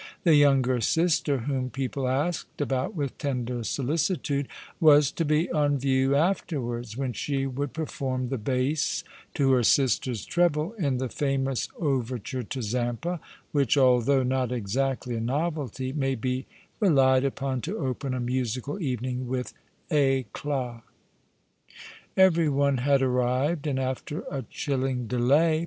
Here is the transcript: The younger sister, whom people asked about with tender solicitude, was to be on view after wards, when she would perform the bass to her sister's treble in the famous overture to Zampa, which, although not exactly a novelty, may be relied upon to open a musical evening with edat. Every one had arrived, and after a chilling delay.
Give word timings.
The 0.23 0.33
younger 0.33 0.81
sister, 0.81 1.41
whom 1.41 1.69
people 1.69 2.07
asked 2.07 2.59
about 2.59 2.95
with 2.95 3.19
tender 3.19 3.63
solicitude, 3.63 4.47
was 4.79 5.11
to 5.11 5.23
be 5.23 5.47
on 5.51 5.77
view 5.77 6.15
after 6.15 6.59
wards, 6.59 6.97
when 6.97 7.13
she 7.13 7.45
would 7.45 7.71
perform 7.71 8.29
the 8.29 8.39
bass 8.39 9.03
to 9.35 9.51
her 9.51 9.61
sister's 9.61 10.25
treble 10.25 10.73
in 10.73 10.97
the 10.97 11.07
famous 11.07 11.67
overture 11.77 12.41
to 12.41 12.63
Zampa, 12.63 13.19
which, 13.51 13.77
although 13.77 14.23
not 14.23 14.51
exactly 14.51 15.17
a 15.17 15.21
novelty, 15.21 15.93
may 15.93 16.15
be 16.15 16.47
relied 16.79 17.23
upon 17.23 17.61
to 17.61 17.77
open 17.77 18.15
a 18.15 18.19
musical 18.19 18.81
evening 18.81 19.27
with 19.27 19.53
edat. 19.91 20.81
Every 22.17 22.49
one 22.49 22.77
had 22.77 23.03
arrived, 23.03 23.67
and 23.67 23.77
after 23.79 24.23
a 24.31 24.43
chilling 24.49 25.05
delay. 25.05 25.59